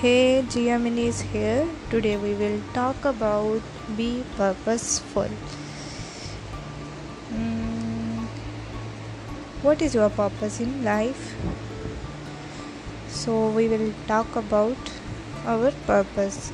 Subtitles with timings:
[0.00, 1.68] Hey, Gemini is here.
[1.94, 5.34] Today we will talk about be purposeful.
[7.32, 8.22] Hmm,
[9.66, 11.36] what is your purpose in life?
[13.18, 14.94] So we will talk about
[15.44, 16.50] our purpose.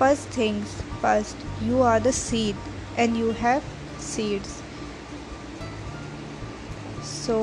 [0.00, 2.56] First, you are the seed
[2.96, 3.62] and you have
[4.10, 4.60] seeds.
[7.14, 7.42] So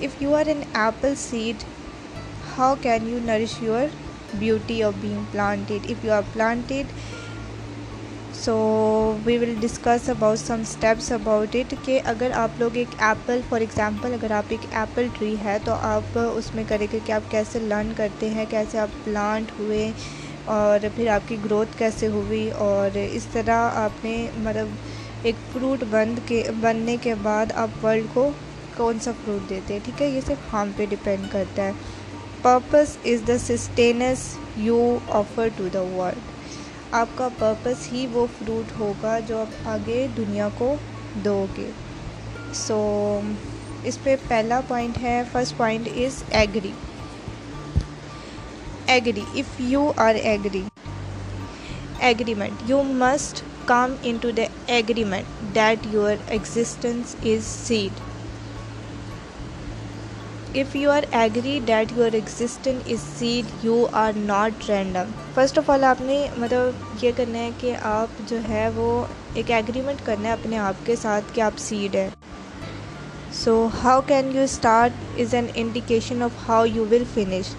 [0.00, 1.64] if you are an apple seed
[2.56, 3.88] how can you nourish your
[4.38, 6.86] beauty of being planted if you are planted
[8.44, 8.54] so
[9.24, 13.60] we will discuss about some steps about it کہ اگر آپ لوگ ایک apple for
[13.60, 17.30] example اگر آپ ایک apple tree ہے تو آپ اس میں کریں گے کہ آپ
[17.30, 19.90] کیسے لرن کرتے ہیں کیسے آپ پلانٹ ہوئے
[20.56, 25.84] اور پھر آپ کی گروتھ کیسے ہوئی اور اس طرح آپ نے مطلب ایک فروٹ
[25.90, 28.30] بند کے بننے کے بعد آپ ورلڈ کو
[28.76, 31.72] کون سا فروٹ دیتے ہیں ٹھیک ہے یہ صرف ہم پہ ڈپینڈ کرتا ہے
[32.42, 34.26] purpose is the sustenance
[34.68, 34.78] you
[35.18, 36.54] offer to the world
[37.00, 40.74] آپ کا پرپس ہی وہ فروٹ ہوگا جو آپ آگے دنیا کو
[41.24, 41.70] دو گے
[42.66, 42.78] سو
[43.90, 46.70] اس پہ پہلا پوائنٹ ہے first point is agree
[48.92, 50.62] agree if you are agree
[52.08, 54.42] agreement you must come in to the
[54.74, 58.00] agreement that your existence is seed
[60.60, 62.12] if you are agree that your
[62.68, 67.38] existence is seed you are not random first of all آپ نے مطلب یہ کرنا
[67.38, 68.84] ہے کہ آپ جو ہے وہ
[69.40, 72.08] ایک ایگریمنٹ کرنا ہے اپنے آپ کے ساتھ کہ آپ سیڈ ہیں
[73.40, 77.54] so how can you start as an indication of how you will finish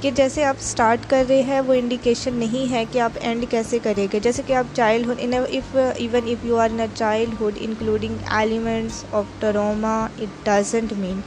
[0.00, 3.78] کہ جیسے آپ اسٹارٹ کر رہے ہیں وہ انڈیکیشن نہیں ہے کہ آپ اینڈ کیسے
[3.82, 4.76] کریں گے جیسے کہ آپ
[5.08, 6.86] childhood if even if you are in a
[7.40, 11.20] childhood including elements of trauma it doesn't mean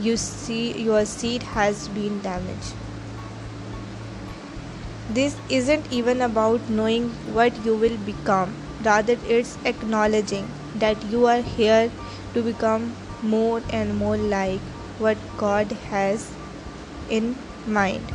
[0.00, 2.74] you see your seed has been damaged.
[5.10, 8.54] This isn't even about knowing what you will become.
[8.82, 11.90] Rather, it's acknowledging that you are here
[12.34, 14.60] to become more and more like
[14.98, 16.30] what God has
[17.10, 17.34] in
[17.66, 18.12] mind.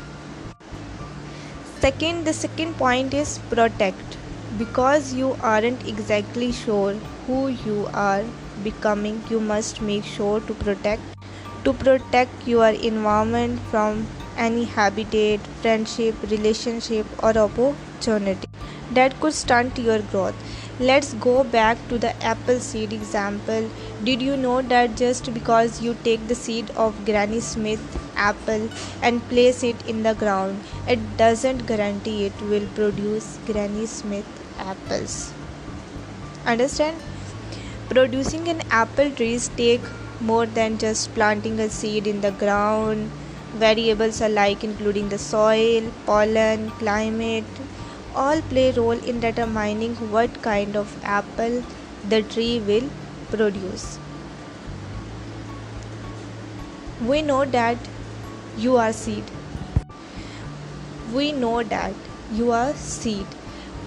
[1.82, 4.18] The second point is protect,
[4.58, 6.94] because you aren't exactly sure
[7.28, 8.24] who you are
[8.64, 9.22] becoming.
[9.30, 11.20] You must make sure to protect
[11.66, 14.06] to protect your environment from
[14.38, 18.50] any habitat, friendship, relationship or opportunity
[18.92, 20.36] that could stunt your growth.
[20.80, 23.70] Let's go back to the apple seed example.
[24.04, 28.70] Did you know that just because you take the seed of Granny Smith apple
[29.02, 35.32] and place it in the ground, it doesn't guarantee it will produce Granny Smith apples?
[36.46, 37.00] Understand?
[37.88, 39.92] Producing an apple trees take
[40.28, 43.12] more than just planting a seed in the ground.
[43.64, 47.44] Variables alike, including the soil, pollen, climate,
[48.16, 51.64] all play a role in determining what kind of apple
[52.08, 52.90] the tree will
[53.30, 54.00] produce.
[57.06, 57.78] We know that
[58.58, 59.24] you are seed.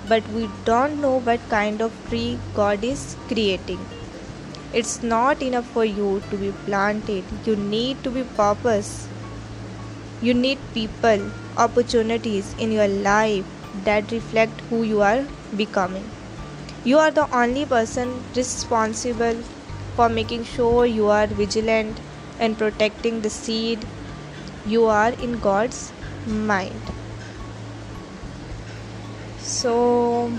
[0.08, 3.80] But we don't know what kind of tree God is creating.
[4.72, 7.24] It's not enough for you to be planted.
[7.44, 9.06] You need to be purpose.
[10.20, 13.44] You need people, opportunities in your life
[13.84, 15.24] that reflect who you are
[15.56, 16.04] becoming.
[16.84, 19.36] You are the only person responsible
[19.94, 21.98] for making sure you are vigilant
[22.38, 23.84] and protecting the seed
[24.66, 25.92] you are in God's
[26.26, 26.80] mind.
[29.38, 30.32] So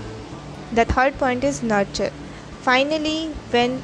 [0.72, 2.12] the third point is nurture.
[2.60, 3.82] Finally, when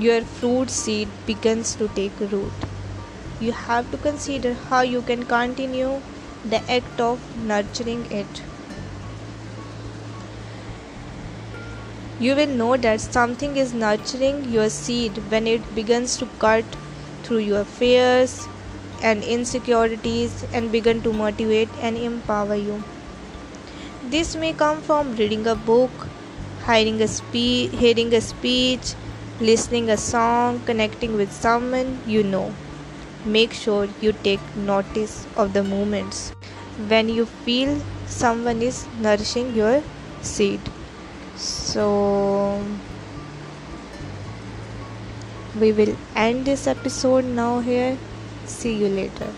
[0.00, 2.66] your fruit seed begins to take root.
[3.40, 6.00] You have to consider how you can continue
[6.44, 8.42] the act of nurturing it.
[12.20, 16.64] You will know that something is nurturing your seed when it begins to cut
[17.22, 18.48] through your fears
[19.02, 22.82] and insecurities and begin to motivate and empower you.
[24.04, 25.90] This may come from reading a book,
[26.66, 28.94] hearing a speech,
[29.40, 32.54] listening a song, connecting with someone you know.
[33.24, 36.30] Make sure you take notice of the moments
[36.88, 39.82] when you feel someone is nourishing your
[40.22, 40.60] seed.
[41.36, 42.64] So
[45.60, 47.98] we will end this episode now here.
[48.46, 49.28] See you later.